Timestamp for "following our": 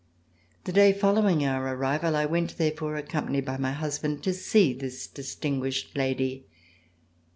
0.93-1.75